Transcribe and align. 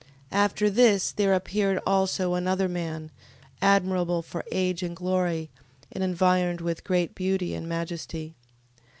After 0.31 0.71
this 0.71 1.11
there 1.11 1.35
appeared 1.35 1.79
also 1.85 2.33
another 2.33 2.67
man, 2.67 3.11
admirable 3.61 4.23
for 4.23 4.43
age, 4.51 4.81
and 4.81 4.95
glory, 4.95 5.51
and 5.91 6.03
environed 6.03 6.59
with 6.59 6.83
great 6.83 7.13
beauty 7.13 7.53
and 7.53 7.69
majesty: 7.69 8.33
15:14. 8.79 8.79